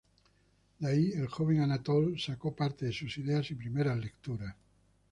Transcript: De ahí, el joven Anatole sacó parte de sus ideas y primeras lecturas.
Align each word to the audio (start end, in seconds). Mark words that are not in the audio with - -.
De 0.79 0.87
ahí, 0.89 1.11
el 1.11 1.27
joven 1.27 1.59
Anatole 1.61 2.17
sacó 2.19 2.55
parte 2.55 2.87
de 2.87 2.91
sus 2.91 3.19
ideas 3.19 3.51
y 3.51 3.53
primeras 3.53 3.99
lecturas. 3.99 4.55